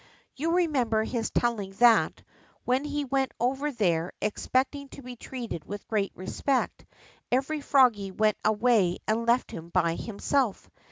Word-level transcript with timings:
You 0.35 0.53
remem 0.53 0.89
ber 0.89 1.03
his 1.03 1.29
telling 1.29 1.73
that, 1.73 2.23
when 2.65 2.85
he 2.85 3.05
went 3.05 3.33
over 3.39 3.71
there 3.71 4.13
expecting 4.19 4.89
to 4.89 5.03
be 5.03 5.15
treated 5.15 5.63
with 5.63 5.87
great 5.87 6.11
respect, 6.15 6.83
every 7.31 7.61
froggie 7.61 8.09
went 8.09 8.37
away 8.43 8.97
and 9.07 9.27
left 9.27 9.51
him 9.51 9.69
by 9.69 9.93
himself. 9.93 10.71